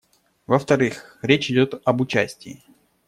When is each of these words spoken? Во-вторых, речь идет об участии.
Во-вторых, 0.47 1.19
речь 1.21 1.51
идет 1.51 1.79
об 1.85 2.01
участии. 2.01 2.63